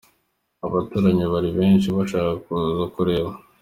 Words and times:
Abaturanyi 0.65 1.25
bari 1.33 1.49
benshi 1.59 1.87
bashaka 1.97 2.31
kuza 2.43 2.85
kureba 2.93 3.31